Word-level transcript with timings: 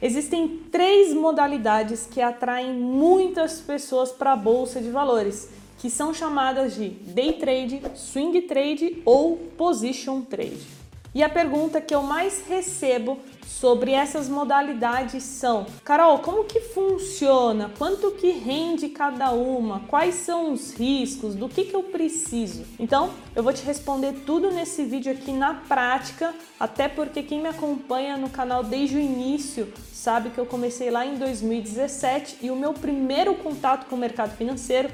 Existem 0.00 0.60
três 0.70 1.12
modalidades 1.12 2.06
que 2.06 2.20
atraem 2.20 2.72
muitas 2.72 3.60
pessoas 3.60 4.12
para 4.12 4.32
a 4.32 4.36
bolsa 4.36 4.80
de 4.80 4.90
valores, 4.90 5.50
que 5.78 5.90
são 5.90 6.14
chamadas 6.14 6.76
de 6.76 6.88
day 6.88 7.32
trade, 7.32 7.82
swing 7.96 8.42
trade 8.42 9.02
ou 9.04 9.36
position 9.56 10.20
trade. 10.20 10.78
E 11.14 11.22
a 11.22 11.28
pergunta 11.28 11.80
que 11.80 11.94
eu 11.94 12.02
mais 12.02 12.42
recebo 12.46 13.18
sobre 13.46 13.92
essas 13.92 14.28
modalidades 14.28 15.22
são: 15.24 15.66
Carol, 15.84 16.18
como 16.18 16.44
que 16.44 16.60
funciona? 16.60 17.70
Quanto 17.76 18.12
que 18.12 18.30
rende 18.30 18.88
cada 18.90 19.32
uma? 19.32 19.80
Quais 19.88 20.16
são 20.16 20.52
os 20.52 20.72
riscos? 20.74 21.34
Do 21.34 21.48
que, 21.48 21.64
que 21.64 21.74
eu 21.74 21.82
preciso? 21.82 22.64
Então, 22.78 23.10
eu 23.34 23.42
vou 23.42 23.52
te 23.52 23.64
responder 23.64 24.12
tudo 24.26 24.50
nesse 24.50 24.84
vídeo 24.84 25.10
aqui 25.12 25.32
na 25.32 25.54
prática, 25.54 26.34
até 26.60 26.88
porque 26.88 27.22
quem 27.22 27.40
me 27.40 27.48
acompanha 27.48 28.16
no 28.16 28.28
canal 28.28 28.62
desde 28.62 28.96
o 28.96 29.00
início 29.00 29.72
sabe 29.92 30.30
que 30.30 30.38
eu 30.38 30.46
comecei 30.46 30.90
lá 30.90 31.04
em 31.04 31.16
2017 31.16 32.38
e 32.42 32.50
o 32.50 32.56
meu 32.56 32.72
primeiro 32.72 33.34
contato 33.34 33.86
com 33.86 33.96
o 33.96 33.98
mercado 33.98 34.36
financeiro 34.36 34.88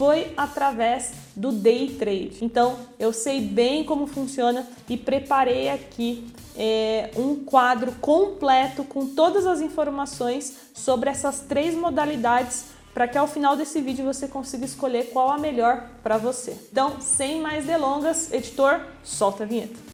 foi 0.00 0.32
através 0.34 1.12
do 1.36 1.52
day 1.52 1.90
trade. 1.98 2.38
Então 2.40 2.78
eu 2.98 3.12
sei 3.12 3.38
bem 3.38 3.84
como 3.84 4.06
funciona 4.06 4.66
e 4.88 4.96
preparei 4.96 5.68
aqui 5.68 6.26
é, 6.56 7.10
um 7.18 7.44
quadro 7.44 7.92
completo 8.00 8.82
com 8.82 9.08
todas 9.08 9.44
as 9.44 9.60
informações 9.60 10.56
sobre 10.72 11.10
essas 11.10 11.40
três 11.40 11.74
modalidades 11.74 12.68
para 12.94 13.06
que 13.06 13.18
ao 13.18 13.26
final 13.26 13.54
desse 13.56 13.78
vídeo 13.82 14.02
você 14.02 14.26
consiga 14.26 14.64
escolher 14.64 15.10
qual 15.10 15.30
a 15.30 15.36
melhor 15.36 15.86
para 16.02 16.16
você. 16.16 16.56
Então, 16.72 16.98
sem 17.02 17.38
mais 17.38 17.66
delongas, 17.66 18.32
editor, 18.32 18.80
solta 19.04 19.44
a 19.44 19.46
vinheta. 19.46 19.89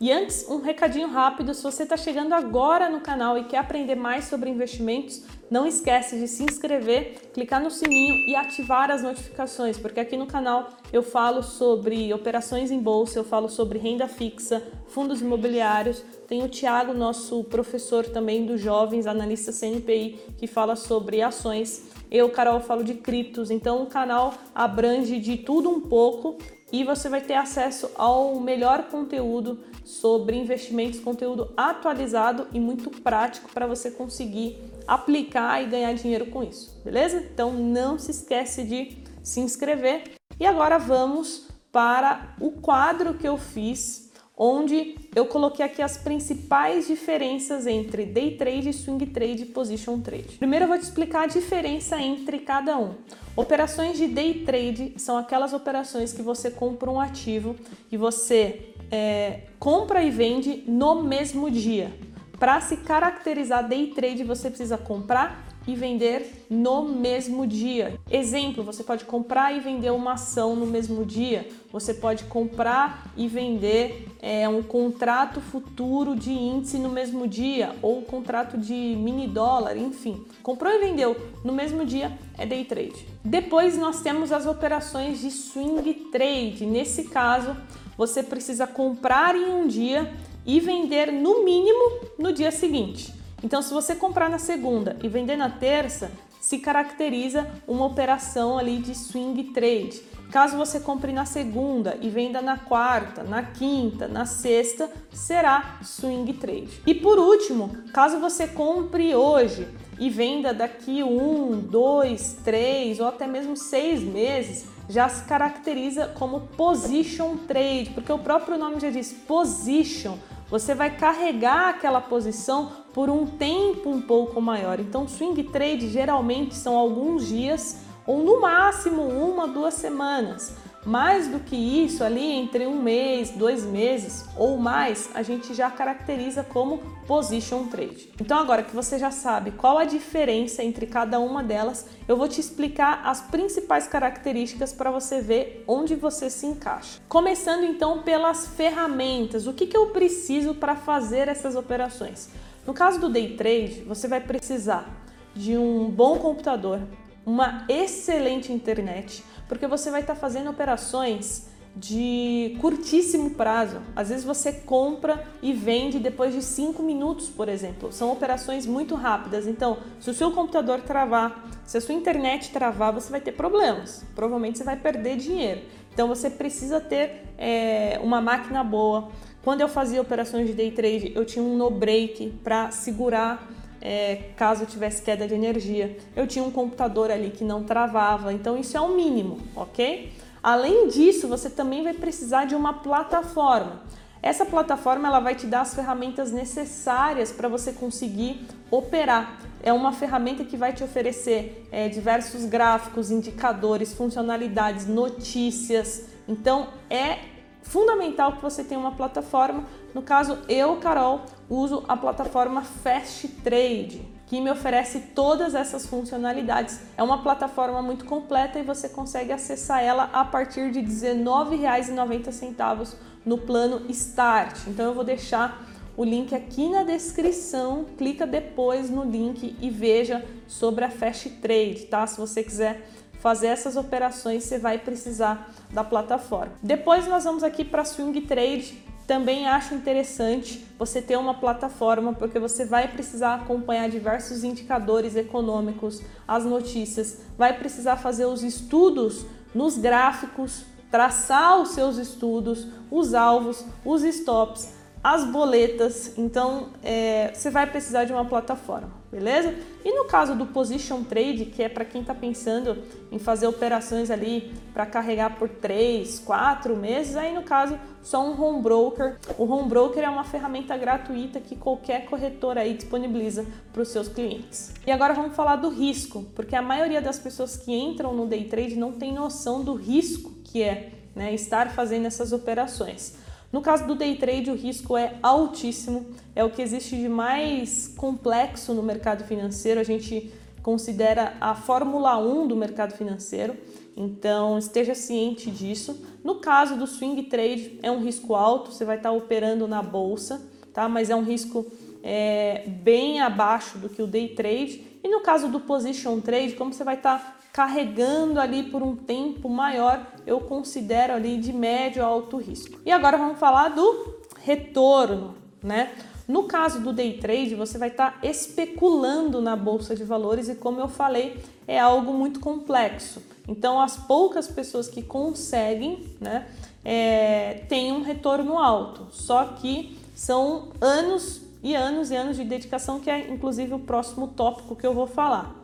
E 0.00 0.10
antes, 0.10 0.48
um 0.48 0.62
recadinho 0.62 1.08
rápido, 1.08 1.52
se 1.52 1.62
você 1.62 1.82
está 1.82 1.94
chegando 1.94 2.32
agora 2.32 2.88
no 2.88 3.02
canal 3.02 3.36
e 3.36 3.44
quer 3.44 3.58
aprender 3.58 3.96
mais 3.96 4.24
sobre 4.24 4.48
investimentos, 4.48 5.22
não 5.50 5.66
esquece 5.66 6.18
de 6.18 6.26
se 6.26 6.42
inscrever, 6.42 7.30
clicar 7.34 7.62
no 7.62 7.70
sininho 7.70 8.14
e 8.26 8.34
ativar 8.34 8.90
as 8.90 9.02
notificações, 9.02 9.76
porque 9.76 10.00
aqui 10.00 10.16
no 10.16 10.24
canal 10.24 10.70
eu 10.90 11.02
falo 11.02 11.42
sobre 11.42 12.14
operações 12.14 12.70
em 12.70 12.80
bolsa, 12.80 13.18
eu 13.18 13.24
falo 13.24 13.46
sobre 13.46 13.78
renda 13.78 14.08
fixa, 14.08 14.66
fundos 14.86 15.20
imobiliários, 15.20 16.02
tem 16.30 16.44
o 16.44 16.48
Thiago, 16.48 16.94
nosso 16.94 17.42
professor 17.42 18.06
também 18.06 18.46
dos 18.46 18.60
jovens, 18.60 19.08
analista 19.08 19.50
CNPI, 19.50 20.16
que 20.38 20.46
fala 20.46 20.76
sobre 20.76 21.20
ações. 21.20 21.90
Eu, 22.08 22.30
Carol, 22.30 22.60
falo 22.60 22.84
de 22.84 22.94
criptos, 22.94 23.50
então 23.50 23.82
o 23.82 23.86
canal 23.86 24.34
abrange 24.54 25.18
de 25.18 25.38
tudo 25.38 25.68
um 25.68 25.80
pouco 25.80 26.38
e 26.70 26.84
você 26.84 27.08
vai 27.08 27.20
ter 27.20 27.34
acesso 27.34 27.90
ao 27.96 28.38
melhor 28.38 28.84
conteúdo 28.84 29.58
sobre 29.84 30.36
investimentos, 30.36 31.00
conteúdo 31.00 31.52
atualizado 31.56 32.46
e 32.52 32.60
muito 32.60 32.90
prático 32.90 33.50
para 33.52 33.66
você 33.66 33.90
conseguir 33.90 34.56
aplicar 34.86 35.60
e 35.60 35.66
ganhar 35.66 35.92
dinheiro 35.94 36.26
com 36.26 36.44
isso, 36.44 36.80
beleza? 36.84 37.16
Então 37.16 37.52
não 37.52 37.98
se 37.98 38.12
esquece 38.12 38.62
de 38.62 38.98
se 39.20 39.40
inscrever. 39.40 40.12
E 40.38 40.46
agora 40.46 40.78
vamos 40.78 41.48
para 41.72 42.36
o 42.40 42.52
quadro 42.52 43.14
que 43.14 43.26
eu 43.26 43.36
fiz 43.36 44.09
onde 44.42 44.96
eu 45.14 45.26
coloquei 45.26 45.62
aqui 45.62 45.82
as 45.82 45.98
principais 45.98 46.86
diferenças 46.86 47.66
entre 47.66 48.06
day 48.06 48.38
trade, 48.38 48.72
swing 48.72 49.04
trade 49.04 49.42
e 49.42 49.46
position 49.46 50.00
trade. 50.00 50.38
Primeiro 50.38 50.64
eu 50.64 50.68
vou 50.70 50.78
te 50.78 50.84
explicar 50.84 51.24
a 51.24 51.26
diferença 51.26 52.00
entre 52.00 52.38
cada 52.38 52.78
um. 52.78 52.94
Operações 53.36 53.98
de 53.98 54.06
day 54.06 54.42
trade 54.46 54.94
são 54.96 55.18
aquelas 55.18 55.52
operações 55.52 56.14
que 56.14 56.22
você 56.22 56.50
compra 56.50 56.90
um 56.90 56.98
ativo 56.98 57.54
e 57.92 57.98
você 57.98 58.72
é, 58.90 59.42
compra 59.58 60.02
e 60.02 60.10
vende 60.10 60.64
no 60.66 61.02
mesmo 61.02 61.50
dia. 61.50 61.92
Para 62.38 62.62
se 62.62 62.78
caracterizar 62.78 63.68
day 63.68 63.88
trade, 63.88 64.24
você 64.24 64.48
precisa 64.48 64.78
comprar 64.78 65.49
e 65.66 65.74
vender 65.74 66.46
no 66.48 66.84
mesmo 66.84 67.46
dia. 67.46 67.98
Exemplo, 68.10 68.64
você 68.64 68.82
pode 68.82 69.04
comprar 69.04 69.54
e 69.56 69.60
vender 69.60 69.90
uma 69.90 70.14
ação 70.14 70.56
no 70.56 70.66
mesmo 70.66 71.04
dia, 71.04 71.48
você 71.72 71.94
pode 71.94 72.24
comprar 72.24 73.12
e 73.16 73.28
vender 73.28 74.08
é, 74.20 74.48
um 74.48 74.62
contrato 74.62 75.40
futuro 75.40 76.16
de 76.16 76.32
índice 76.32 76.78
no 76.78 76.88
mesmo 76.88 77.28
dia, 77.28 77.74
ou 77.82 77.98
um 77.98 78.02
contrato 78.02 78.58
de 78.58 78.74
mini 78.74 79.28
dólar, 79.28 79.76
enfim. 79.76 80.24
Comprou 80.42 80.72
e 80.72 80.78
vendeu 80.78 81.16
no 81.44 81.52
mesmo 81.52 81.84
dia 81.84 82.16
é 82.38 82.46
day 82.46 82.64
trade. 82.64 83.06
Depois 83.22 83.76
nós 83.76 84.00
temos 84.00 84.32
as 84.32 84.46
operações 84.46 85.20
de 85.20 85.30
swing 85.30 85.92
trade. 86.10 86.64
Nesse 86.64 87.04
caso, 87.04 87.54
você 87.96 88.22
precisa 88.22 88.66
comprar 88.66 89.36
em 89.36 89.52
um 89.52 89.66
dia 89.66 90.10
e 90.46 90.58
vender 90.58 91.12
no 91.12 91.44
mínimo 91.44 92.00
no 92.18 92.32
dia 92.32 92.50
seguinte. 92.50 93.19
Então, 93.42 93.62
se 93.62 93.72
você 93.72 93.94
comprar 93.94 94.28
na 94.28 94.38
segunda 94.38 94.96
e 95.02 95.08
vender 95.08 95.36
na 95.36 95.50
terça, 95.50 96.10
se 96.40 96.58
caracteriza 96.58 97.46
uma 97.68 97.84
operação 97.84 98.58
ali 98.58 98.78
de 98.78 98.94
swing 98.94 99.44
trade. 99.52 100.02
Caso 100.30 100.56
você 100.56 100.78
compre 100.78 101.12
na 101.12 101.24
segunda 101.24 101.98
e 102.00 102.08
venda 102.08 102.40
na 102.40 102.56
quarta, 102.56 103.24
na 103.24 103.42
quinta, 103.42 104.06
na 104.06 104.24
sexta, 104.24 104.88
será 105.12 105.78
swing 105.82 106.32
trade. 106.34 106.82
E 106.86 106.94
por 106.94 107.18
último, 107.18 107.76
caso 107.92 108.20
você 108.20 108.46
compre 108.46 109.14
hoje 109.14 109.66
e 109.98 110.08
venda 110.08 110.54
daqui 110.54 111.02
um, 111.02 111.60
dois, 111.60 112.38
três 112.44 113.00
ou 113.00 113.08
até 113.08 113.26
mesmo 113.26 113.56
seis 113.56 114.02
meses, 114.02 114.66
já 114.88 115.08
se 115.08 115.24
caracteriza 115.24 116.06
como 116.18 116.40
position 116.56 117.36
trade, 117.48 117.90
porque 117.92 118.12
o 118.12 118.18
próprio 118.18 118.56
nome 118.56 118.80
já 118.80 118.90
diz 118.90 119.12
position 119.12 120.16
você 120.50 120.74
vai 120.74 120.96
carregar 120.96 121.68
aquela 121.68 122.00
posição 122.00 122.72
por 122.92 123.08
um 123.08 123.24
tempo 123.24 123.88
um 123.88 124.02
pouco 124.02 124.40
maior. 124.40 124.80
Então, 124.80 125.06
swing 125.06 125.44
trade 125.44 125.88
geralmente 125.88 126.56
são 126.56 126.76
alguns 126.76 127.28
dias 127.28 127.78
ou 128.04 128.22
no 128.24 128.40
máximo 128.40 129.02
uma, 129.02 129.46
duas 129.46 129.74
semanas. 129.74 130.56
Mais 130.84 131.28
do 131.28 131.40
que 131.40 131.54
isso, 131.54 132.02
ali 132.02 132.24
entre 132.24 132.66
um 132.66 132.80
mês, 132.80 133.30
dois 133.30 133.64
meses 133.64 134.24
ou 134.34 134.56
mais, 134.56 135.10
a 135.14 135.22
gente 135.22 135.52
já 135.52 135.70
caracteriza 135.70 136.42
como 136.42 136.78
position 137.06 137.66
trade. 137.66 138.10
Então, 138.18 138.38
agora 138.38 138.62
que 138.62 138.74
você 138.74 138.98
já 138.98 139.10
sabe 139.10 139.50
qual 139.50 139.76
a 139.76 139.84
diferença 139.84 140.64
entre 140.64 140.86
cada 140.86 141.20
uma 141.20 141.42
delas, 141.42 141.86
eu 142.08 142.16
vou 142.16 142.26
te 142.26 142.40
explicar 142.40 143.02
as 143.04 143.20
principais 143.20 143.86
características 143.86 144.72
para 144.72 144.90
você 144.90 145.20
ver 145.20 145.64
onde 145.68 145.94
você 145.94 146.30
se 146.30 146.46
encaixa. 146.46 146.98
Começando 147.08 147.64
então 147.64 148.02
pelas 148.02 148.46
ferramentas, 148.46 149.46
o 149.46 149.52
que, 149.52 149.66
que 149.66 149.76
eu 149.76 149.88
preciso 149.88 150.54
para 150.54 150.74
fazer 150.74 151.28
essas 151.28 151.56
operações? 151.56 152.30
No 152.66 152.72
caso 152.72 152.98
do 152.98 153.10
day 153.10 153.36
trade, 153.36 153.84
você 153.86 154.08
vai 154.08 154.20
precisar 154.20 154.88
de 155.34 155.58
um 155.58 155.90
bom 155.90 156.18
computador, 156.18 156.80
uma 157.24 157.66
excelente 157.68 158.50
internet 158.50 159.22
porque 159.50 159.66
você 159.66 159.90
vai 159.90 160.02
estar 160.02 160.14
tá 160.14 160.20
fazendo 160.20 160.48
operações 160.48 161.48
de 161.74 162.56
curtíssimo 162.60 163.30
prazo. 163.30 163.80
Às 163.96 164.08
vezes 164.08 164.24
você 164.24 164.52
compra 164.52 165.26
e 165.42 165.52
vende 165.52 165.98
depois 165.98 166.32
de 166.32 166.40
5 166.40 166.80
minutos, 166.84 167.28
por 167.28 167.48
exemplo. 167.48 167.90
São 167.90 168.12
operações 168.12 168.64
muito 168.64 168.94
rápidas. 168.94 169.48
Então, 169.48 169.78
se 169.98 170.08
o 170.08 170.14
seu 170.14 170.30
computador 170.30 170.82
travar, 170.82 171.48
se 171.64 171.76
a 171.76 171.80
sua 171.80 171.96
internet 171.96 172.52
travar, 172.52 172.92
você 172.92 173.10
vai 173.10 173.20
ter 173.20 173.32
problemas. 173.32 174.04
Provavelmente 174.14 174.58
você 174.58 174.62
vai 174.62 174.76
perder 174.76 175.16
dinheiro. 175.16 175.62
Então, 175.92 176.06
você 176.06 176.30
precisa 176.30 176.80
ter 176.80 177.24
é, 177.36 177.98
uma 178.04 178.20
máquina 178.20 178.62
boa. 178.62 179.08
Quando 179.42 179.62
eu 179.62 179.68
fazia 179.68 180.00
operações 180.00 180.46
de 180.46 180.52
day 180.52 180.70
trade, 180.70 181.10
eu 181.16 181.24
tinha 181.24 181.44
um 181.44 181.56
no 181.56 181.70
break 181.70 182.38
para 182.44 182.70
segurar 182.70 183.50
é, 183.80 184.30
caso 184.36 184.66
tivesse 184.66 185.02
queda 185.02 185.26
de 185.26 185.34
energia. 185.34 185.96
Eu 186.14 186.26
tinha 186.26 186.44
um 186.44 186.50
computador 186.50 187.10
ali 187.10 187.30
que 187.30 187.44
não 187.44 187.64
travava, 187.64 188.32
então 188.32 188.58
isso 188.58 188.76
é 188.76 188.80
o 188.80 188.94
mínimo, 188.94 189.38
ok? 189.56 190.12
Além 190.42 190.88
disso, 190.88 191.28
você 191.28 191.50
também 191.50 191.82
vai 191.82 191.94
precisar 191.94 192.44
de 192.44 192.54
uma 192.54 192.74
plataforma. 192.74 193.82
Essa 194.22 194.44
plataforma 194.44 195.08
ela 195.08 195.20
vai 195.20 195.34
te 195.34 195.46
dar 195.46 195.62
as 195.62 195.74
ferramentas 195.74 196.30
necessárias 196.30 197.32
para 197.32 197.48
você 197.48 197.72
conseguir 197.72 198.46
operar. 198.70 199.38
É 199.62 199.72
uma 199.72 199.92
ferramenta 199.92 200.44
que 200.44 200.56
vai 200.56 200.72
te 200.72 200.84
oferecer 200.84 201.66
é, 201.72 201.88
diversos 201.88 202.44
gráficos, 202.44 203.10
indicadores, 203.10 203.94
funcionalidades, 203.94 204.86
notícias. 204.86 206.06
Então 206.28 206.68
é 206.90 207.18
fundamental 207.62 208.32
que 208.32 208.42
você 208.42 208.64
tenha 208.64 208.80
uma 208.80 208.92
plataforma. 208.92 209.64
No 209.94 210.02
caso, 210.02 210.38
eu, 210.48 210.76
Carol, 210.76 211.22
uso 211.48 211.84
a 211.88 211.96
plataforma 211.96 212.62
Fast 212.62 213.28
Trade, 213.42 214.02
que 214.26 214.40
me 214.40 214.50
oferece 214.50 215.00
todas 215.14 215.54
essas 215.54 215.86
funcionalidades. 215.86 216.80
É 216.96 217.02
uma 217.02 217.22
plataforma 217.22 217.82
muito 217.82 218.04
completa 218.04 218.58
e 218.58 218.62
você 218.62 218.88
consegue 218.88 219.32
acessar 219.32 219.82
ela 219.82 220.10
a 220.12 220.24
partir 220.24 220.70
de 220.70 220.80
R$19,90 220.80 222.94
no 223.24 223.38
plano 223.38 223.82
Start. 223.88 224.68
Então 224.68 224.86
eu 224.86 224.94
vou 224.94 225.04
deixar 225.04 225.66
o 225.96 226.04
link 226.04 226.34
aqui 226.34 226.68
na 226.68 226.82
descrição, 226.82 227.84
clica 227.98 228.26
depois 228.26 228.88
no 228.88 229.04
link 229.04 229.56
e 229.60 229.68
veja 229.68 230.24
sobre 230.46 230.84
a 230.84 230.90
Fast 230.90 231.28
Trade, 231.28 231.86
tá? 231.90 232.06
Se 232.06 232.18
você 232.18 232.42
quiser 232.42 232.88
fazer 233.20 233.48
essas 233.48 233.76
operações, 233.76 234.44
você 234.44 234.58
vai 234.58 234.78
precisar 234.78 235.52
da 235.70 235.84
plataforma. 235.84 236.52
Depois 236.62 237.06
nós 237.06 237.24
vamos 237.24 237.42
aqui 237.42 237.64
para 237.64 237.84
swing 237.84 238.22
trade. 238.22 238.82
Também 239.06 239.48
acho 239.48 239.74
interessante 239.74 240.64
você 240.78 241.02
ter 241.02 241.16
uma 241.16 241.34
plataforma 241.34 242.12
porque 242.12 242.38
você 242.38 242.64
vai 242.64 242.88
precisar 242.88 243.34
acompanhar 243.34 243.88
diversos 243.90 244.44
indicadores 244.44 245.16
econômicos, 245.16 246.00
as 246.26 246.44
notícias, 246.44 247.18
vai 247.36 247.58
precisar 247.58 247.96
fazer 247.96 248.26
os 248.26 248.42
estudos 248.42 249.26
nos 249.54 249.76
gráficos, 249.76 250.64
traçar 250.90 251.60
os 251.60 251.70
seus 251.70 251.96
estudos, 251.96 252.68
os 252.90 253.12
alvos, 253.12 253.64
os 253.84 254.02
stops, 254.04 254.74
as 255.02 255.24
boletas. 255.24 256.16
Então 256.16 256.68
é, 256.82 257.32
você 257.34 257.50
vai 257.50 257.66
precisar 257.66 258.04
de 258.04 258.12
uma 258.12 258.24
plataforma 258.24 258.99
beleza? 259.10 259.54
E 259.84 259.92
no 259.92 260.04
caso 260.04 260.34
do 260.34 260.46
position 260.46 261.02
trade, 261.02 261.46
que 261.46 261.62
é 261.62 261.68
para 261.68 261.84
quem 261.84 262.02
está 262.02 262.14
pensando 262.14 262.78
em 263.10 263.18
fazer 263.18 263.46
operações 263.46 264.10
ali 264.10 264.52
para 264.72 264.86
carregar 264.86 265.36
por 265.36 265.48
3, 265.48 266.20
4 266.20 266.76
meses, 266.76 267.16
aí 267.16 267.34
no 267.34 267.42
caso 267.42 267.78
só 268.02 268.24
um 268.24 268.40
home 268.40 268.62
broker. 268.62 269.18
O 269.36 269.44
home 269.44 269.68
broker 269.68 270.02
é 270.04 270.08
uma 270.08 270.24
ferramenta 270.24 270.76
gratuita 270.76 271.40
que 271.40 271.56
qualquer 271.56 272.06
corretor 272.06 272.56
aí 272.56 272.74
disponibiliza 272.74 273.44
para 273.72 273.82
os 273.82 273.88
seus 273.88 274.08
clientes. 274.08 274.72
E 274.86 274.92
agora 274.92 275.14
vamos 275.14 275.34
falar 275.34 275.56
do 275.56 275.68
risco, 275.68 276.24
porque 276.34 276.54
a 276.54 276.62
maioria 276.62 277.00
das 277.00 277.18
pessoas 277.18 277.56
que 277.56 277.72
entram 277.72 278.14
no 278.14 278.26
day 278.26 278.44
trade 278.44 278.76
não 278.76 278.92
tem 278.92 279.12
noção 279.12 279.64
do 279.64 279.74
risco 279.74 280.30
que 280.44 280.62
é 280.62 280.92
né, 281.14 281.34
estar 281.34 281.70
fazendo 281.70 282.06
essas 282.06 282.32
operações. 282.32 283.19
No 283.52 283.60
caso 283.60 283.84
do 283.84 283.96
day 283.96 284.16
trade, 284.16 284.50
o 284.50 284.54
risco 284.54 284.96
é 284.96 285.16
altíssimo, 285.22 286.06
é 286.36 286.44
o 286.44 286.50
que 286.50 286.62
existe 286.62 286.94
de 286.94 287.08
mais 287.08 287.88
complexo 287.96 288.72
no 288.72 288.82
mercado 288.82 289.24
financeiro. 289.24 289.80
A 289.80 289.84
gente 289.84 290.32
considera 290.62 291.36
a 291.40 291.54
Fórmula 291.54 292.16
1 292.16 292.46
do 292.46 292.54
mercado 292.54 292.94
financeiro, 292.94 293.56
então 293.96 294.56
esteja 294.56 294.94
ciente 294.94 295.50
disso. 295.50 296.00
No 296.22 296.36
caso 296.36 296.76
do 296.76 296.86
swing 296.86 297.24
trade, 297.24 297.80
é 297.82 297.90
um 297.90 298.00
risco 298.00 298.36
alto, 298.36 298.70
você 298.70 298.84
vai 298.84 298.98
estar 298.98 299.10
operando 299.10 299.66
na 299.66 299.82
bolsa, 299.82 300.40
tá? 300.72 300.88
mas 300.88 301.10
é 301.10 301.16
um 301.16 301.24
risco 301.24 301.66
é, 302.04 302.64
bem 302.68 303.20
abaixo 303.20 303.78
do 303.78 303.88
que 303.88 304.00
o 304.00 304.06
day 304.06 304.28
trade. 304.28 304.84
E 305.02 305.08
no 305.08 305.22
caso 305.22 305.48
do 305.48 305.58
position 305.58 306.20
trade, 306.20 306.54
como 306.54 306.72
você 306.72 306.84
vai 306.84 306.96
estar 306.96 307.39
carregando 307.52 308.40
ali 308.40 308.64
por 308.64 308.82
um 308.82 308.94
tempo 308.94 309.48
maior, 309.48 310.06
eu 310.26 310.40
considero 310.40 311.14
ali 311.14 311.36
de 311.38 311.52
médio 311.52 312.02
a 312.02 312.06
alto 312.06 312.36
risco. 312.36 312.78
E 312.86 312.92
agora 312.92 313.16
vamos 313.16 313.38
falar 313.38 313.70
do 313.70 314.14
retorno, 314.42 315.34
né? 315.62 315.92
No 316.28 316.44
caso 316.44 316.80
do 316.80 316.92
day 316.92 317.18
trade, 317.18 317.56
você 317.56 317.76
vai 317.76 317.88
estar 317.88 318.20
tá 318.20 318.26
especulando 318.26 319.42
na 319.42 319.56
bolsa 319.56 319.96
de 319.96 320.04
valores 320.04 320.48
e, 320.48 320.54
como 320.54 320.80
eu 320.80 320.86
falei, 320.86 321.42
é 321.66 321.76
algo 321.76 322.12
muito 322.12 322.38
complexo. 322.38 323.20
Então, 323.48 323.80
as 323.80 323.96
poucas 323.96 324.46
pessoas 324.46 324.86
que 324.86 325.02
conseguem, 325.02 326.06
né, 326.20 326.46
é, 326.84 327.64
têm 327.68 327.90
um 327.90 328.02
retorno 328.02 328.58
alto. 328.58 329.08
Só 329.10 329.44
que 329.44 329.98
são 330.14 330.68
anos 330.80 331.42
e 331.64 331.74
anos 331.74 332.12
e 332.12 332.16
anos 332.16 332.36
de 332.36 332.44
dedicação, 332.44 333.00
que 333.00 333.10
é 333.10 333.28
inclusive 333.28 333.74
o 333.74 333.80
próximo 333.80 334.28
tópico 334.28 334.76
que 334.76 334.86
eu 334.86 334.94
vou 334.94 335.08
falar. 335.08 335.59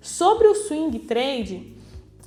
Sobre 0.00 0.46
o 0.46 0.54
swing 0.54 0.98
trade, 1.00 1.76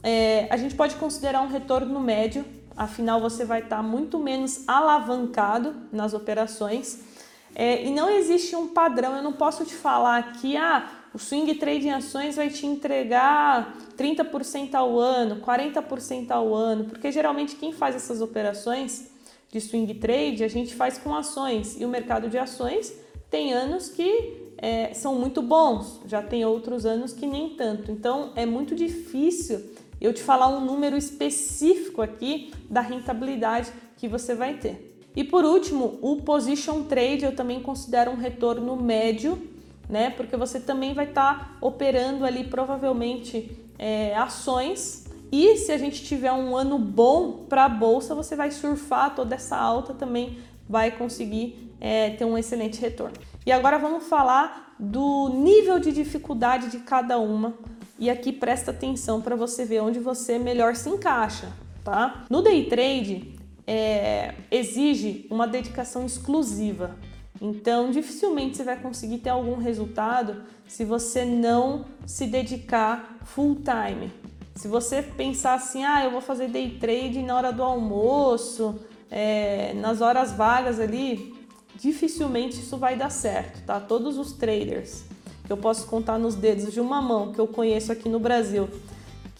é, 0.04 0.48
a 0.50 0.58
gente 0.58 0.76
pode 0.76 0.96
considerar 0.96 1.42
um 1.42 1.48
retorno 1.48 2.00
médio, 2.00 2.46
afinal 2.76 3.22
você 3.22 3.46
vai 3.46 3.62
estar 3.62 3.78
tá 3.78 3.84
muito 3.84 4.20
menos 4.20 4.68
alavancado 4.68 5.76
nas 5.92 6.14
operações. 6.14 7.00
É, 7.54 7.86
e 7.86 7.92
não 7.92 8.10
existe 8.10 8.56
um 8.56 8.70
padrão, 8.70 9.16
eu 9.16 9.24
não 9.24 9.34
posso 9.34 9.66
te 9.66 9.74
falar 9.74 10.34
que 10.34 10.56
ah, 10.56 10.90
o 11.14 11.20
swing 11.20 11.54
trade 11.56 11.88
em 11.88 11.92
ações 11.92 12.38
vai 12.38 12.50
te 12.50 12.66
entregar 12.66 13.76
30% 13.98 14.74
ao 14.74 14.98
ano, 14.98 15.42
40% 15.42 16.32
ao 16.32 16.54
ano, 16.54 16.86
porque 16.86 17.12
geralmente 17.12 17.56
quem 17.56 17.74
faz 17.74 17.96
essas 17.96 18.22
operações 18.22 19.12
de 19.52 19.60
swing 19.60 19.94
trade 19.96 20.44
a 20.44 20.48
gente 20.48 20.74
faz 20.74 20.98
com 20.98 21.14
ações. 21.14 21.80
E 21.80 21.84
o 21.84 21.90
mercado 21.90 22.30
de 22.30 22.38
ações 22.38 22.94
tem 23.30 23.54
anos 23.54 23.90
que 23.90 24.41
é, 24.62 24.94
são 24.94 25.16
muito 25.16 25.42
bons, 25.42 26.00
já 26.06 26.22
tem 26.22 26.46
outros 26.46 26.86
anos 26.86 27.12
que 27.12 27.26
nem 27.26 27.50
tanto. 27.56 27.92
Então 27.92 28.32
é 28.36 28.46
muito 28.46 28.76
difícil 28.76 29.60
eu 30.00 30.14
te 30.14 30.22
falar 30.22 30.48
um 30.48 30.64
número 30.64 30.96
específico 30.96 32.02
aqui 32.02 32.54
da 32.70 32.80
rentabilidade 32.80 33.72
que 33.98 34.08
você 34.08 34.36
vai 34.36 34.54
ter. 34.54 35.00
E 35.16 35.24
por 35.24 35.44
último, 35.44 35.98
o 36.02 36.18
position 36.18 36.84
trade 36.84 37.26
eu 37.26 37.36
também 37.36 37.62
considero 37.62 38.12
um 38.12 38.16
retorno 38.16 38.76
médio, 38.76 39.42
né? 39.90 40.12
Porque 40.12 40.38
você 40.38 40.60
também 40.60 40.94
vai 40.94 41.06
estar 41.06 41.40
tá 41.40 41.58
operando 41.60 42.24
ali 42.24 42.44
provavelmente 42.44 43.52
é, 43.78 44.16
ações. 44.16 45.06
E 45.32 45.58
se 45.58 45.72
a 45.72 45.78
gente 45.78 46.04
tiver 46.04 46.32
um 46.32 46.56
ano 46.56 46.78
bom 46.78 47.46
para 47.50 47.66
a 47.66 47.70
bolsa, 47.70 48.14
você 48.14 48.36
vai 48.36 48.52
surfar 48.52 49.16
toda 49.16 49.36
essa 49.36 49.58
alta 49.58 49.94
também, 49.94 50.38
vai 50.70 50.92
conseguir 50.92 51.74
é, 51.80 52.12
ter 52.12 52.26
um 52.26 52.38
excelente 52.38 52.80
retorno. 52.80 53.16
E 53.46 53.52
agora 53.52 53.80
vamos 53.80 54.08
falar 54.08 54.76
do 54.80 55.30
nível 55.30 55.80
de 55.80 55.92
dificuldade 55.92 56.70
de 56.70 56.80
cada 56.80 57.18
uma. 57.18 57.54
E 57.98 58.10
aqui 58.10 58.32
presta 58.32 58.72
atenção 58.72 59.22
para 59.22 59.36
você 59.36 59.66
ver 59.66 59.82
onde 59.82 60.00
você 60.00 60.38
melhor 60.38 60.76
se 60.76 60.90
encaixa, 60.90 61.52
tá? 61.84 62.26
No 62.30 62.42
day 62.42 62.66
trade 62.66 63.36
é, 63.66 64.36
exige 64.50 65.28
uma 65.30 65.48
dedicação 65.48 66.06
exclusiva. 66.06 66.96
Então, 67.40 67.90
dificilmente 67.90 68.58
você 68.58 68.64
vai 68.64 68.80
conseguir 68.80 69.18
ter 69.20 69.30
algum 69.30 69.56
resultado 69.56 70.44
se 70.68 70.86
você 70.86 71.26
não 71.26 71.86
se 72.06 72.28
dedicar 72.28 73.18
full 73.24 73.56
time. 73.56 74.12
Se 74.56 74.68
você 74.68 75.02
pensar 75.02 75.56
assim, 75.56 75.84
ah, 75.84 76.04
eu 76.04 76.12
vou 76.12 76.22
fazer 76.22 76.48
day 76.48 76.78
trade 76.80 77.24
na 77.24 77.36
hora 77.36 77.52
do 77.52 77.64
almoço, 77.64 78.80
é, 79.10 79.74
nas 79.74 80.02
horas 80.02 80.32
vagas 80.32 80.80
ali, 80.80 81.31
dificilmente 81.82 82.60
isso 82.60 82.78
vai 82.78 82.96
dar 82.96 83.10
certo, 83.10 83.66
tá? 83.66 83.80
Todos 83.80 84.18
os 84.18 84.34
traders 84.34 85.04
que 85.44 85.52
eu 85.52 85.58
posso 85.58 85.88
contar 85.88 86.20
nos 86.20 86.36
dedos 86.36 86.72
de 86.72 86.80
uma 86.80 87.02
mão 87.02 87.34
que 87.34 87.40
eu 87.40 87.48
conheço 87.48 87.92
aqui 87.92 88.08
no 88.08 88.20
Brasil 88.20 88.70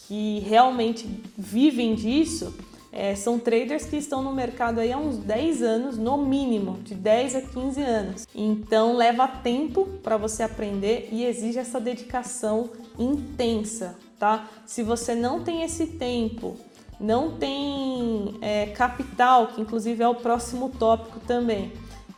que 0.08 0.40
realmente 0.40 1.08
vivem 1.38 1.96
disso, 1.96 2.54
é, 2.92 3.16
são 3.16 3.40
traders 3.40 3.86
que 3.86 3.96
estão 3.96 4.22
no 4.22 4.34
mercado 4.34 4.80
aí 4.80 4.92
há 4.92 4.98
uns 4.98 5.18
10 5.18 5.62
anos, 5.62 5.98
no 5.98 6.18
mínimo, 6.18 6.80
de 6.80 6.96
10 6.96 7.36
a 7.36 7.42
15 7.42 7.82
anos. 7.82 8.28
Então 8.36 8.98
leva 8.98 9.26
tempo 9.28 9.86
para 10.04 10.18
você 10.18 10.44
aprender 10.44 11.08
e 11.12 11.24
exige 11.24 11.60
essa 11.60 11.80
dedicação 11.80 12.72
intensa, 13.00 13.96
tá? 14.20 14.50
Se 14.66 14.84
você 14.84 15.16
não 15.16 15.42
tem 15.44 15.64
esse 15.64 15.88
tempo, 15.88 16.58
não 17.00 17.38
tem 17.38 18.36
é, 18.42 18.66
capital, 18.66 19.48
que 19.48 19.62
inclusive 19.62 20.04
é 20.04 20.10
o 20.10 20.16
próximo 20.16 20.70
tópico 20.78 21.22
também, 21.22 21.72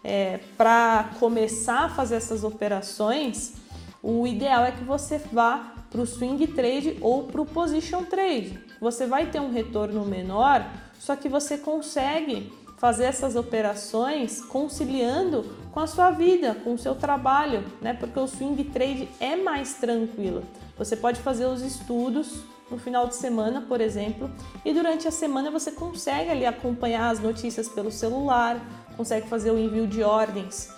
é, 0.03 0.39
para 0.57 1.11
começar 1.19 1.85
a 1.85 1.89
fazer 1.89 2.15
essas 2.15 2.43
operações, 2.43 3.53
o 4.01 4.27
ideal 4.27 4.65
é 4.65 4.71
que 4.71 4.83
você 4.83 5.17
vá 5.31 5.73
para 5.89 6.01
o 6.01 6.05
swing 6.05 6.45
trade 6.47 6.97
ou 6.99 7.23
para 7.23 7.41
o 7.41 7.45
position 7.45 8.03
trade. 8.03 8.59
Você 8.81 9.07
vai 9.07 9.27
ter 9.27 9.39
um 9.39 9.51
retorno 9.51 10.03
menor, 10.03 10.65
só 10.99 11.15
que 11.15 11.29
você 11.29 11.57
consegue 11.57 12.51
fazer 12.77 13.05
essas 13.05 13.37
operações 13.37 14.41
conciliando 14.41 15.45
com 15.71 15.79
a 15.79 15.87
sua 15.87 16.11
vida, 16.11 16.53
com 16.65 16.73
o 16.73 16.77
seu 16.77 16.95
trabalho, 16.95 17.63
né? 17.81 17.93
Porque 17.93 18.19
o 18.19 18.27
swing 18.27 18.61
trade 18.65 19.07
é 19.21 19.37
mais 19.37 19.75
tranquilo. 19.75 20.43
Você 20.77 20.97
pode 20.97 21.21
fazer 21.21 21.45
os 21.45 21.61
estudos 21.61 22.43
no 22.69 22.77
final 22.77 23.07
de 23.07 23.15
semana, 23.15 23.61
por 23.61 23.81
exemplo, 23.81 24.29
e 24.63 24.73
durante 24.73 25.07
a 25.07 25.11
semana 25.11 25.51
você 25.51 25.71
consegue 25.71 26.29
ali 26.29 26.45
acompanhar 26.45 27.09
as 27.09 27.19
notícias 27.19 27.67
pelo 27.67 27.91
celular, 27.91 28.59
consegue 28.95 29.27
fazer 29.27 29.51
o 29.51 29.57
envio 29.57 29.87
de 29.87 30.03
ordens 30.03 30.69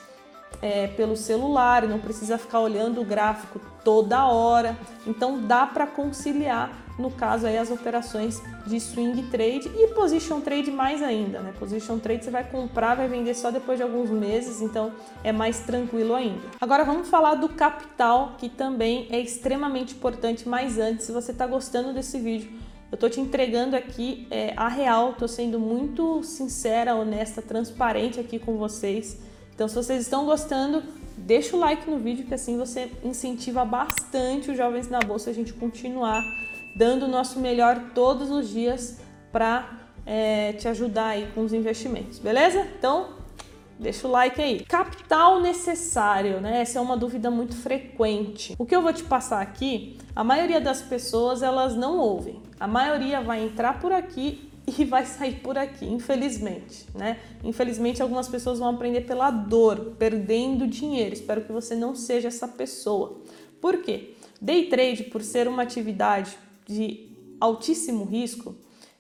é, 0.62 0.88
pelo 0.88 1.16
celular, 1.16 1.88
não 1.88 2.00
precisa 2.00 2.38
ficar 2.38 2.60
olhando 2.60 3.02
o 3.02 3.06
gráfico 3.06 3.60
toda 3.84 4.26
hora. 4.26 4.78
Então 5.06 5.40
dá 5.40 5.66
para 5.66 5.86
conciliar, 5.86 6.72
no 6.98 7.12
caso 7.12 7.46
aí, 7.46 7.58
as 7.58 7.70
operações 7.70 8.42
de 8.66 8.80
swing 8.80 9.24
trade 9.24 9.70
e 9.76 9.88
position 9.94 10.40
trade 10.40 10.72
mais 10.72 11.04
ainda, 11.04 11.42
né? 11.42 11.54
Position 11.60 12.00
trade 12.00 12.24
você 12.24 12.32
vai 12.32 12.50
comprar, 12.50 12.96
vai 12.96 13.08
vender 13.08 13.34
só 13.34 13.52
depois 13.52 13.78
de 13.78 13.84
alguns 13.84 14.10
meses, 14.10 14.62
então 14.62 14.94
é 15.24 15.32
mais 15.32 15.60
tranquilo 15.60 16.16
ainda. 16.16 16.42
Agora 16.60 16.86
vamos 16.86 17.10
falar 17.10 17.36
do 17.36 17.50
capital, 17.50 18.36
que 18.38 18.48
também 18.48 19.08
é 19.10 19.20
extremamente 19.20 19.94
importante, 19.94 20.48
mas 20.48 20.80
antes, 20.80 21.06
se 21.06 21.12
você 21.12 21.32
está 21.32 21.46
gostando 21.46 21.94
desse 21.94 22.18
vídeo, 22.18 22.50
eu 22.92 22.98
tô 22.98 23.10
te 23.10 23.20
entregando 23.20 23.76
aqui 23.76 24.26
é, 24.32 24.54
a 24.56 24.70
real, 24.70 25.14
tô 25.14 25.28
sendo 25.28 25.60
muito 25.60 26.24
sincera, 26.24 26.96
honesta, 26.96 27.42
transparente 27.42 28.22
aqui 28.22 28.40
com 28.40 28.56
vocês. 28.58 29.20
Então, 29.54 29.68
se 29.68 29.76
vocês 29.76 30.02
estão 30.02 30.26
gostando, 30.26 30.82
deixa 31.18 31.58
o 31.58 31.60
like 31.60 31.90
no 31.90 31.98
vídeo, 31.98 32.26
que 32.26 32.34
assim 32.34 32.58
você 32.58 32.90
incentiva 33.04 33.66
bastante 33.66 34.52
os 34.52 34.56
jovens 34.58 34.90
na 34.90 35.00
bolsa 35.00 35.30
a 35.30 35.34
gente 35.34 35.52
continuar 35.52 36.24
dando 36.76 37.06
o 37.06 37.08
nosso 37.08 37.40
melhor 37.40 37.92
todos 37.96 38.30
os 38.30 38.50
dias 38.50 39.00
para 39.32 39.88
é, 40.06 40.54
te 40.54 40.68
ajudar 40.68 41.08
aí 41.08 41.32
com 41.34 41.42
os 41.42 41.54
investimentos, 41.54 42.20
beleza? 42.20 42.68
Então, 42.78 43.16
Deixa 43.78 44.08
o 44.08 44.12
like 44.12 44.42
aí. 44.42 44.62
Capital 44.62 45.42
necessário, 45.42 46.40
né? 46.40 46.62
Essa 46.62 46.80
é 46.80 46.82
uma 46.82 46.96
dúvida 46.96 47.30
muito 47.30 47.56
frequente. 47.56 48.56
O 48.58 48.66
que 48.66 48.74
eu 48.74 48.82
vou 48.82 48.94
te 48.94 49.04
passar 49.04 49.42
aqui, 49.42 49.98
a 50.16 50.24
maioria 50.24 50.62
das 50.62 50.82
pessoas 50.82 51.44
elas 51.44 51.76
não 51.76 51.98
ouvem. 51.98 52.42
A 52.58 52.68
maioria 52.68 53.20
vai 53.20 53.44
entrar 53.44 53.82
por 53.82 53.92
aqui 53.92 54.50
e 54.66 54.86
vai 54.86 55.06
sair 55.06 55.42
por 55.42 55.58
aqui, 55.58 55.86
infelizmente, 55.86 56.86
né? 56.96 57.20
Infelizmente 57.44 58.02
algumas 58.02 58.30
pessoas 58.30 58.60
vão 58.60 58.70
aprender 58.70 59.02
pela 59.02 59.30
dor, 59.30 59.96
perdendo 60.00 60.66
dinheiro. 60.66 61.14
Espero 61.14 61.42
que 61.42 61.52
você 61.52 61.76
não 61.76 61.94
seja 61.94 62.30
essa 62.30 62.48
pessoa. 62.48 63.18
Por 63.60 63.82
quê? 63.82 64.16
Day 64.42 64.68
trade, 64.68 65.04
por 65.04 65.22
ser 65.22 65.50
uma 65.50 65.64
atividade 65.64 66.38
de 66.66 67.10
altíssimo 67.40 68.06
risco, 68.06 68.56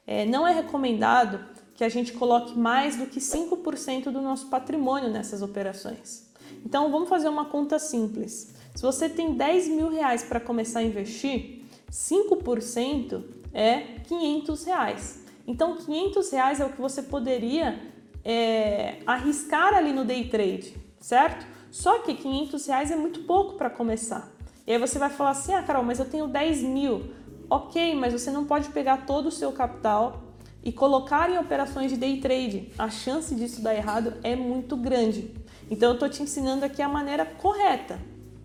é, 0.05 0.25
não 0.25 0.47
é 0.47 0.53
recomendado 0.53 1.39
que 1.73 1.83
a 1.83 1.89
gente 1.89 2.13
coloque 2.13 2.57
mais 2.57 2.95
do 2.95 3.05
que 3.07 3.19
5% 3.19 4.05
do 4.05 4.21
nosso 4.21 4.47
patrimônio 4.47 5.09
nessas 5.09 5.41
operações. 5.41 6.29
Então 6.65 6.91
vamos 6.91 7.09
fazer 7.09 7.27
uma 7.27 7.45
conta 7.45 7.77
simples. 7.77 8.53
Se 8.73 8.81
você 8.81 9.09
tem 9.09 9.33
10 9.33 9.67
mil 9.69 9.89
reais 9.89 10.23
para 10.23 10.39
começar 10.39 10.79
a 10.79 10.83
investir, 10.83 11.63
5% 11.91 13.23
é 13.53 13.99
500 14.07 14.63
reais. 14.65 15.25
Então 15.47 15.77
500 15.77 16.31
reais 16.31 16.59
é 16.59 16.65
o 16.65 16.69
que 16.69 16.81
você 16.81 17.01
poderia 17.01 17.79
é, 18.23 18.99
arriscar 19.05 19.73
ali 19.73 19.93
no 19.93 20.03
day 20.03 20.27
trade, 20.27 20.75
certo? 20.99 21.45
Só 21.71 21.99
que 21.99 22.15
500 22.15 22.65
reais 22.67 22.91
é 22.91 22.95
muito 22.95 23.21
pouco 23.23 23.55
para 23.55 23.69
começar. 23.69 24.31
E 24.65 24.71
aí 24.71 24.79
você 24.79 24.97
vai 24.97 25.09
falar 25.09 25.31
assim, 25.31 25.53
ah 25.53 25.61
Carol, 25.61 25.83
mas 25.83 25.99
eu 25.99 26.05
tenho 26.05 26.27
10 26.27 26.63
mil. 26.63 27.11
Ok, 27.49 27.95
mas 27.95 28.13
você 28.13 28.31
não 28.31 28.45
pode 28.45 28.69
pegar 28.69 29.05
todo 29.05 29.27
o 29.27 29.31
seu 29.31 29.51
capital 29.51 30.23
e 30.63 30.71
colocar 30.71 31.29
em 31.29 31.37
operações 31.37 31.91
de 31.91 31.97
day 31.97 32.19
trade, 32.19 32.71
a 32.77 32.89
chance 32.89 33.35
disso 33.35 33.61
dar 33.61 33.75
errado 33.75 34.13
é 34.23 34.35
muito 34.35 34.75
grande. 34.75 35.31
Então 35.69 35.89
eu 35.89 35.93
estou 35.93 36.09
te 36.09 36.23
ensinando 36.23 36.65
aqui 36.65 36.81
a 36.81 36.89
maneira 36.89 37.25
correta, 37.25 37.99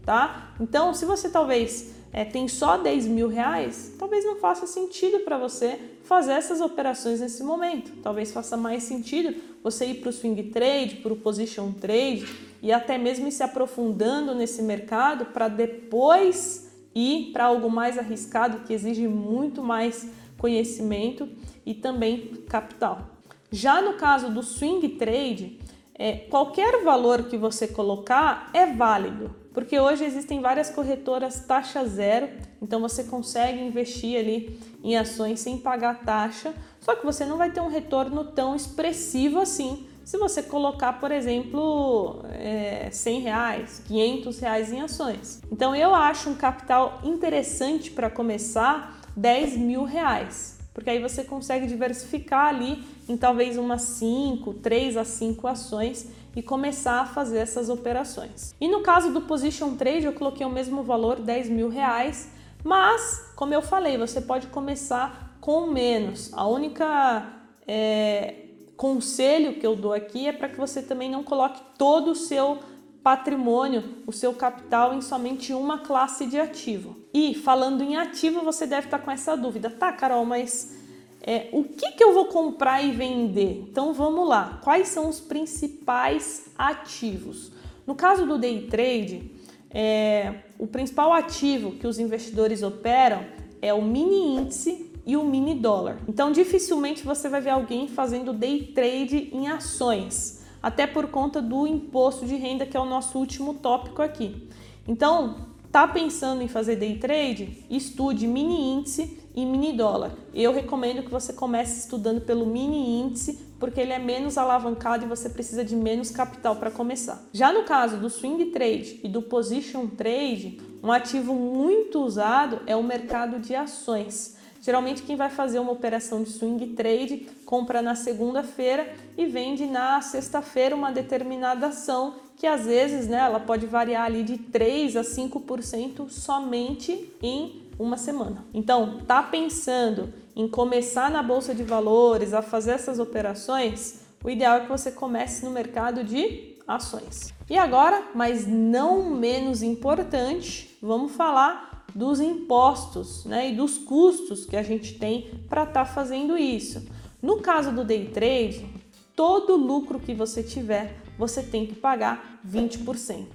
tá? 0.04 0.54
Então 0.60 0.92
se 0.92 1.06
você 1.06 1.30
talvez 1.30 1.94
é, 2.12 2.24
tem 2.24 2.46
só 2.48 2.76
10 2.76 3.06
mil 3.06 3.28
reais, 3.28 3.94
talvez 3.98 4.24
não 4.24 4.36
faça 4.36 4.66
sentido 4.66 5.20
para 5.20 5.38
você 5.38 5.78
fazer 6.02 6.32
essas 6.32 6.60
operações 6.60 7.20
nesse 7.20 7.42
momento. 7.42 7.92
Talvez 8.02 8.32
faça 8.32 8.56
mais 8.56 8.82
sentido 8.82 9.34
você 9.62 9.86
ir 9.86 9.94
para 9.94 10.10
o 10.10 10.12
swing 10.12 10.42
trade, 10.44 10.96
para 10.96 11.12
o 11.12 11.16
position 11.16 11.72
trade 11.72 12.26
e 12.62 12.72
até 12.72 12.98
mesmo 12.98 13.28
ir 13.28 13.32
se 13.32 13.42
aprofundando 13.42 14.34
nesse 14.34 14.60
mercado 14.62 15.26
para 15.26 15.48
depois 15.48 16.69
ir 16.94 17.32
para 17.32 17.46
algo 17.46 17.70
mais 17.70 17.98
arriscado 17.98 18.60
que 18.60 18.72
exige 18.72 19.06
muito 19.06 19.62
mais 19.62 20.10
conhecimento 20.38 21.28
e 21.64 21.74
também 21.74 22.44
capital. 22.48 23.10
Já 23.50 23.82
no 23.82 23.94
caso 23.94 24.30
do 24.30 24.42
swing 24.42 24.88
trade, 24.90 25.60
é, 25.94 26.12
qualquer 26.12 26.82
valor 26.82 27.24
que 27.24 27.36
você 27.36 27.68
colocar 27.68 28.48
é 28.54 28.64
válido, 28.66 29.34
porque 29.52 29.78
hoje 29.78 30.04
existem 30.04 30.40
várias 30.40 30.70
corretoras 30.70 31.44
taxa 31.46 31.84
zero, 31.84 32.30
então 32.62 32.80
você 32.80 33.04
consegue 33.04 33.60
investir 33.60 34.18
ali 34.18 34.58
em 34.82 34.96
ações 34.96 35.40
sem 35.40 35.58
pagar 35.58 36.00
taxa, 36.00 36.54
só 36.80 36.94
que 36.94 37.04
você 37.04 37.26
não 37.26 37.36
vai 37.36 37.50
ter 37.50 37.60
um 37.60 37.68
retorno 37.68 38.24
tão 38.24 38.56
expressivo 38.56 39.40
assim 39.40 39.89
se 40.10 40.18
você 40.18 40.42
colocar, 40.42 40.94
por 40.94 41.12
exemplo, 41.12 42.24
é, 42.32 42.88
100 42.90 43.20
reais, 43.20 43.80
500 43.86 44.40
reais 44.40 44.72
em 44.72 44.80
ações. 44.80 45.40
Então 45.52 45.72
eu 45.72 45.94
acho 45.94 46.30
um 46.30 46.34
capital 46.34 46.98
interessante 47.04 47.92
para 47.92 48.10
começar 48.10 49.00
10 49.16 49.56
mil 49.56 49.84
reais 49.84 50.58
porque 50.74 50.90
aí 50.90 51.00
você 51.00 51.22
consegue 51.22 51.66
diversificar 51.66 52.46
ali 52.46 52.82
em 53.08 53.16
talvez 53.16 53.56
umas 53.56 53.82
5, 53.82 54.54
3 54.54 54.96
a 54.96 55.04
5 55.04 55.46
ações 55.46 56.08
e 56.34 56.42
começar 56.42 57.02
a 57.02 57.06
fazer 57.06 57.38
essas 57.38 57.68
operações. 57.68 58.52
E 58.60 58.66
no 58.66 58.80
caso 58.80 59.12
do 59.12 59.20
Position 59.20 59.76
Trade, 59.76 60.06
eu 60.06 60.12
coloquei 60.12 60.44
o 60.44 60.50
mesmo 60.50 60.82
valor, 60.82 61.20
10 61.20 61.50
mil 61.50 61.68
reais, 61.68 62.30
mas, 62.64 63.32
como 63.36 63.54
eu 63.54 63.62
falei, 63.62 63.96
você 63.96 64.20
pode 64.20 64.48
começar 64.48 65.36
com 65.40 65.68
menos. 65.68 66.32
A 66.32 66.46
única 66.46 67.40
é, 67.66 68.49
conselho 68.80 69.56
que 69.56 69.66
eu 69.66 69.76
dou 69.76 69.92
aqui 69.92 70.26
é 70.26 70.32
para 70.32 70.48
que 70.48 70.56
você 70.56 70.80
também 70.80 71.10
não 71.10 71.22
coloque 71.22 71.60
todo 71.76 72.12
o 72.12 72.14
seu 72.14 72.60
patrimônio, 73.02 73.84
o 74.06 74.12
seu 74.12 74.32
capital 74.32 74.94
em 74.94 75.02
somente 75.02 75.52
uma 75.52 75.80
classe 75.80 76.24
de 76.24 76.40
ativo. 76.40 76.96
E 77.12 77.34
falando 77.34 77.82
em 77.82 77.98
ativo, 77.98 78.40
você 78.40 78.66
deve 78.66 78.86
estar 78.86 78.98
com 79.00 79.10
essa 79.10 79.36
dúvida, 79.36 79.68
tá, 79.68 79.92
Carol, 79.92 80.24
mas 80.24 80.78
é, 81.20 81.50
o 81.52 81.62
que, 81.62 81.92
que 81.92 82.02
eu 82.02 82.14
vou 82.14 82.24
comprar 82.24 82.82
e 82.82 82.90
vender? 82.90 83.66
Então 83.70 83.92
vamos 83.92 84.26
lá, 84.26 84.58
quais 84.64 84.88
são 84.88 85.10
os 85.10 85.20
principais 85.20 86.46
ativos? 86.56 87.52
No 87.86 87.94
caso 87.94 88.24
do 88.24 88.38
day 88.38 88.62
trade, 88.62 89.30
é, 89.68 90.36
o 90.58 90.66
principal 90.66 91.12
ativo 91.12 91.72
que 91.72 91.86
os 91.86 91.98
investidores 91.98 92.62
operam 92.62 93.26
é 93.60 93.74
o 93.74 93.82
mini 93.82 94.36
índice 94.36 94.89
e 95.06 95.16
o 95.16 95.24
mini 95.24 95.54
dólar. 95.54 95.98
Então 96.08 96.32
dificilmente 96.32 97.04
você 97.04 97.28
vai 97.28 97.40
ver 97.40 97.50
alguém 97.50 97.88
fazendo 97.88 98.32
day 98.32 98.72
trade 98.74 99.30
em 99.32 99.48
ações 99.48 100.40
até 100.62 100.86
por 100.86 101.08
conta 101.08 101.40
do 101.40 101.66
imposto 101.66 102.26
de 102.26 102.36
renda, 102.36 102.66
que 102.66 102.76
é 102.76 102.80
o 102.80 102.84
nosso 102.84 103.18
último 103.18 103.54
tópico 103.54 104.02
aqui. 104.02 104.48
Então, 104.86 105.46
tá 105.70 105.86
pensando 105.86 106.42
em 106.42 106.48
fazer 106.48 106.76
day 106.76 106.98
trade? 106.98 107.64
Estude 107.70 108.26
mini 108.26 108.72
índice 108.72 109.18
e 109.34 109.46
mini 109.46 109.72
dólar. 109.72 110.12
Eu 110.34 110.52
recomendo 110.52 111.02
que 111.02 111.10
você 111.10 111.32
comece 111.32 111.80
estudando 111.80 112.20
pelo 112.20 112.44
mini 112.44 113.00
índice, 113.00 113.38
porque 113.58 113.80
ele 113.80 113.92
é 113.92 113.98
menos 113.98 114.36
alavancado 114.36 115.04
e 115.04 115.08
você 115.08 115.28
precisa 115.28 115.64
de 115.64 115.76
menos 115.76 116.10
capital 116.10 116.56
para 116.56 116.70
começar. 116.70 117.22
Já 117.32 117.52
no 117.52 117.64
caso 117.64 117.96
do 117.98 118.10
swing 118.10 118.46
trade 118.46 119.00
e 119.04 119.08
do 119.08 119.22
position 119.22 119.86
trade, 119.86 120.60
um 120.82 120.90
ativo 120.90 121.34
muito 121.34 122.00
usado 122.00 122.60
é 122.66 122.74
o 122.74 122.82
mercado 122.82 123.38
de 123.38 123.54
ações. 123.54 124.39
Geralmente 124.60 125.02
quem 125.02 125.16
vai 125.16 125.30
fazer 125.30 125.58
uma 125.58 125.72
operação 125.72 126.22
de 126.22 126.30
swing 126.30 126.74
trade 126.74 127.26
compra 127.46 127.80
na 127.80 127.94
segunda-feira 127.94 128.92
e 129.16 129.26
vende 129.26 129.66
na 129.66 130.00
sexta-feira 130.00 130.76
uma 130.76 130.92
determinada 130.92 131.68
ação 131.68 132.14
que 132.36 132.46
às 132.46 132.64
vezes, 132.64 133.06
né, 133.06 133.18
ela 133.18 133.38
pode 133.38 133.66
variar 133.66 134.06
ali 134.06 134.22
de 134.22 134.38
3 134.38 134.96
a 134.96 135.02
5% 135.02 136.08
somente 136.08 137.12
em 137.22 137.68
uma 137.78 137.98
semana. 137.98 138.46
Então, 138.54 139.00
tá 139.06 139.22
pensando 139.22 140.12
em 140.34 140.48
começar 140.48 141.10
na 141.10 141.22
bolsa 141.22 141.54
de 141.54 141.62
valores, 141.62 142.32
a 142.32 142.40
fazer 142.40 142.72
essas 142.72 142.98
operações? 142.98 144.00
O 144.24 144.30
ideal 144.30 144.56
é 144.56 144.60
que 144.60 144.68
você 144.68 144.90
comece 144.90 145.44
no 145.44 145.50
mercado 145.50 146.02
de 146.02 146.56
ações. 146.66 147.34
E 147.48 147.58
agora, 147.58 148.04
mas 148.14 148.46
não 148.46 149.10
menos 149.10 149.62
importante, 149.62 150.78
vamos 150.80 151.12
falar 151.12 151.69
dos 151.94 152.20
impostos 152.20 153.24
né, 153.24 153.50
e 153.50 153.54
dos 153.54 153.78
custos 153.78 154.44
que 154.44 154.56
a 154.56 154.62
gente 154.62 154.98
tem 154.98 155.30
para 155.48 155.64
estar 155.64 155.84
tá 155.84 155.86
fazendo 155.86 156.36
isso. 156.36 156.86
No 157.22 157.38
caso 157.38 157.72
do 157.72 157.84
day 157.84 158.06
trade, 158.06 158.66
todo 159.14 159.56
lucro 159.56 159.98
que 160.00 160.14
você 160.14 160.42
tiver, 160.42 160.96
você 161.18 161.42
tem 161.42 161.66
que 161.66 161.74
pagar 161.74 162.40
20%. 162.48 163.26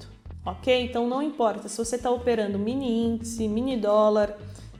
Ok? 0.45 0.83
Então 0.83 1.07
não 1.07 1.21
importa 1.21 1.67
se 1.67 1.77
você 1.77 1.95
está 1.95 2.09
operando 2.11 2.59
mini 2.59 3.05
índice, 3.05 3.47
mini 3.47 3.77
dólar, 3.77 4.37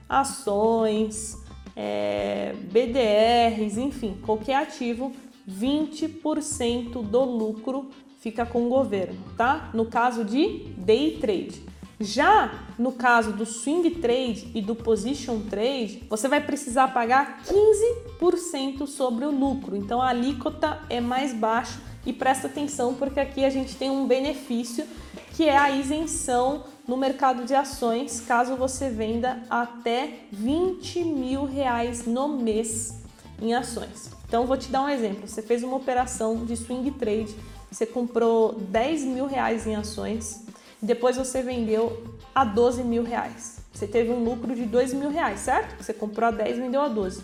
ações, 0.08 1.36
é, 1.74 2.54
BDRs, 2.72 3.76
enfim, 3.76 4.16
qualquer 4.24 4.56
ativo, 4.56 5.12
20% 5.48 7.02
do 7.02 7.24
lucro 7.24 7.90
fica 8.18 8.44
com 8.46 8.66
o 8.66 8.68
governo, 8.68 9.18
tá? 9.36 9.70
No 9.72 9.86
caso 9.86 10.24
de 10.24 10.72
day 10.76 11.18
trade. 11.20 11.62
Já 11.98 12.52
no 12.78 12.92
caso 12.92 13.32
do 13.32 13.46
swing 13.46 13.90
trade 13.92 14.50
e 14.54 14.60
do 14.60 14.74
position 14.74 15.40
trade, 15.40 16.04
você 16.10 16.28
vai 16.28 16.42
precisar 16.42 16.88
pagar 16.88 17.42
15% 17.44 18.86
sobre 18.86 19.24
o 19.24 19.30
lucro. 19.30 19.74
Então 19.74 20.02
a 20.02 20.08
alíquota 20.08 20.78
é 20.90 21.00
mais 21.00 21.32
baixa 21.32 21.80
e 22.04 22.12
presta 22.12 22.48
atenção 22.48 22.94
porque 22.94 23.18
aqui 23.18 23.44
a 23.44 23.50
gente 23.50 23.76
tem 23.76 23.90
um 23.90 24.06
benefício 24.06 24.86
que 25.32 25.48
é 25.48 25.56
a 25.56 25.70
isenção 25.70 26.64
no 26.86 26.96
mercado 26.96 27.44
de 27.44 27.54
ações 27.54 28.20
caso 28.20 28.56
você 28.56 28.90
venda 28.90 29.42
até 29.48 30.20
20 30.30 31.02
mil 31.02 31.44
reais 31.44 32.06
no 32.06 32.28
mês 32.28 33.02
em 33.40 33.54
ações. 33.54 34.10
Então 34.28 34.46
vou 34.46 34.56
te 34.56 34.70
dar 34.70 34.82
um 34.82 34.88
exemplo. 34.88 35.26
Você 35.26 35.40
fez 35.40 35.62
uma 35.62 35.76
operação 35.76 36.44
de 36.44 36.56
swing 36.56 36.90
trade, 36.92 37.34
você 37.70 37.86
comprou 37.86 38.52
10 38.52 39.02
mil 39.04 39.26
reais 39.26 39.66
em 39.66 39.74
ações 39.74 40.45
depois 40.86 41.16
você 41.16 41.42
vendeu 41.42 42.16
a 42.34 42.44
12 42.44 42.82
mil 42.82 43.02
reais. 43.02 43.58
Você 43.72 43.86
teve 43.86 44.10
um 44.10 44.24
lucro 44.24 44.54
de 44.54 44.64
2 44.64 44.94
mil 44.94 45.10
reais, 45.10 45.40
certo? 45.40 45.82
Você 45.82 45.92
comprou 45.92 46.28
a 46.28 46.30
10 46.30 46.58
vendeu 46.58 46.80
a 46.80 46.88
12. 46.88 47.22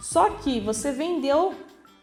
Só 0.00 0.30
que 0.30 0.60
você 0.60 0.92
vendeu 0.92 1.54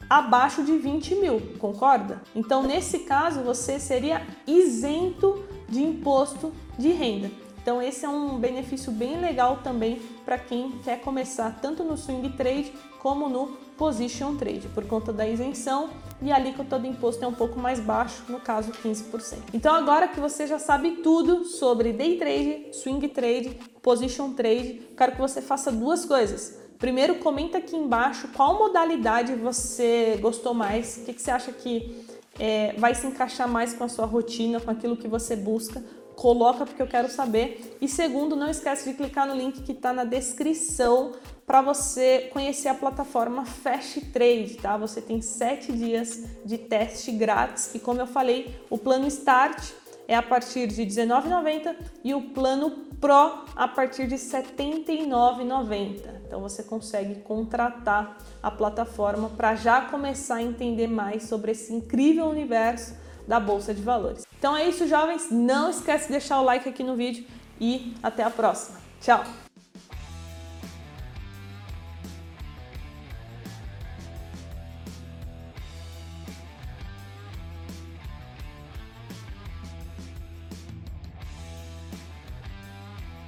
abaixo 0.09 0.63
de 0.63 0.77
20 0.77 1.15
mil, 1.15 1.41
concorda? 1.57 2.21
Então, 2.35 2.61
nesse 2.61 2.99
caso, 2.99 3.41
você 3.41 3.79
seria 3.79 4.25
isento 4.45 5.43
de 5.67 5.81
imposto 5.81 6.53
de 6.77 6.89
renda. 6.89 7.31
Então, 7.61 7.81
esse 7.81 8.05
é 8.05 8.09
um 8.09 8.37
benefício 8.37 8.91
bem 8.91 9.19
legal 9.19 9.57
também 9.63 10.01
para 10.23 10.37
quem 10.37 10.71
quer 10.83 11.01
começar 11.01 11.59
tanto 11.61 11.83
no 11.83 11.97
swing 11.97 12.29
trade 12.29 12.71
como 12.99 13.27
no 13.27 13.57
Position 13.77 14.35
Trade, 14.35 14.67
por 14.73 14.85
conta 14.85 15.13
da 15.13 15.27
isenção 15.27 15.89
e 16.21 16.31
a 16.31 16.35
alíquota 16.35 16.79
do 16.79 16.87
imposto 16.87 17.23
é 17.23 17.27
um 17.27 17.33
pouco 17.33 17.59
mais 17.59 17.79
baixo, 17.79 18.23
no 18.27 18.39
caso 18.39 18.71
15%. 18.71 19.37
Então 19.53 19.73
agora 19.73 20.07
que 20.07 20.19
você 20.19 20.47
já 20.47 20.57
sabe 20.57 20.97
tudo 21.03 21.45
sobre 21.45 21.93
day 21.93 22.17
trade, 22.17 22.69
swing 22.73 23.07
trade, 23.09 23.59
position 23.81 24.33
trade, 24.33 24.81
quero 24.97 25.11
que 25.11 25.21
você 25.21 25.41
faça 25.41 25.71
duas 25.71 26.05
coisas. 26.05 26.59
Primeiro, 26.79 27.15
comenta 27.15 27.57
aqui 27.59 27.75
embaixo 27.75 28.27
qual 28.35 28.57
modalidade 28.57 29.33
você 29.35 30.17
gostou 30.21 30.53
mais, 30.53 30.97
o 30.97 31.05
que, 31.05 31.13
que 31.13 31.21
você 31.21 31.31
acha 31.31 31.51
que 31.51 32.05
é, 32.39 32.73
vai 32.77 32.93
se 32.93 33.05
encaixar 33.05 33.47
mais 33.47 33.73
com 33.73 33.83
a 33.83 33.89
sua 33.89 34.05
rotina, 34.05 34.59
com 34.59 34.69
aquilo 34.69 34.97
que 34.97 35.07
você 35.07 35.35
busca. 35.35 35.83
Coloca 36.15 36.65
porque 36.65 36.81
eu 36.81 36.87
quero 36.87 37.09
saber. 37.09 37.77
E 37.79 37.87
segundo, 37.87 38.35
não 38.35 38.49
esquece 38.49 38.89
de 38.89 38.95
clicar 38.95 39.27
no 39.27 39.35
link 39.35 39.61
que 39.61 39.71
está 39.71 39.93
na 39.93 40.03
descrição 40.03 41.13
para 41.47 41.61
você 41.61 42.29
conhecer 42.33 42.67
a 42.67 42.73
plataforma 42.75 43.45
Fast 43.45 44.01
Trade, 44.07 44.57
tá? 44.61 44.75
Você 44.75 44.99
tem 44.99 45.21
sete 45.21 45.71
dias 45.71 46.25
de 46.43 46.57
teste 46.57 47.09
grátis 47.13 47.73
e 47.73 47.79
como 47.79 48.01
eu 48.01 48.05
falei, 48.05 48.53
o 48.69 48.77
plano 48.77 49.07
Start 49.07 49.71
é 50.09 50.15
a 50.15 50.21
partir 50.21 50.67
de 50.67 50.83
R$19,90 50.83 51.73
e 52.03 52.13
o 52.13 52.21
plano 52.21 52.85
Pro 52.99 53.45
a 53.55 53.67
partir 53.67 54.07
de 54.07 54.15
R$79,90. 54.15 56.01
Então 56.25 56.41
você 56.41 56.63
consegue 56.63 57.21
contratar 57.21 58.17
a 58.43 58.51
plataforma 58.51 59.29
para 59.29 59.55
já 59.55 59.81
começar 59.81 60.35
a 60.35 60.43
entender 60.43 60.87
mais 60.87 61.23
sobre 61.23 61.53
esse 61.53 61.73
incrível 61.73 62.25
universo 62.25 62.93
da 63.25 63.39
bolsa 63.39 63.73
de 63.73 63.81
valores. 63.81 64.25
Então 64.37 64.55
é 64.55 64.67
isso, 64.67 64.85
jovens. 64.85 65.31
Não 65.31 65.69
esquece 65.69 66.07
de 66.07 66.11
deixar 66.11 66.41
o 66.41 66.43
like 66.43 66.67
aqui 66.67 66.83
no 66.83 66.97
vídeo 66.97 67.25
e 67.59 67.93
até 68.03 68.23
a 68.23 68.29
próxima. 68.29 68.77
Tchau. 68.99 69.23